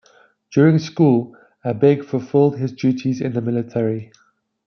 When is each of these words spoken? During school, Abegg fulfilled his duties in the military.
During 0.51 0.79
school, 0.79 1.35
Abegg 1.63 2.03
fulfilled 2.03 2.57
his 2.57 2.71
duties 2.73 3.21
in 3.21 3.33
the 3.33 3.41
military. 3.41 4.11